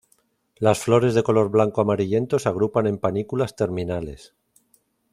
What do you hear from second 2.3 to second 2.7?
se